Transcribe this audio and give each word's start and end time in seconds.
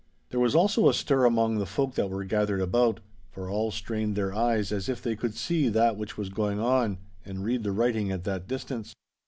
There 0.31 0.39
was 0.39 0.55
also 0.55 0.89
a 0.89 0.95
stir 0.95 1.25
among 1.25 1.59
the 1.59 1.65
folk 1.67 1.93
that 1.93 2.09
were 2.09 2.23
gathered 2.23 2.59
about, 2.59 3.01
for 3.29 3.47
all 3.51 3.69
strained 3.69 4.15
their 4.15 4.33
eyes 4.33 4.71
as 4.71 4.89
if 4.89 4.99
they 4.99 5.15
could 5.15 5.35
see 5.35 5.69
that 5.69 5.95
which 5.95 6.17
was 6.17 6.29
going 6.29 6.59
on, 6.59 6.97
and 7.23 7.45
read 7.45 7.61
the 7.61 7.71
writing 7.71 8.11
at 8.11 8.23
that 8.23 8.47
distance. 8.47 8.95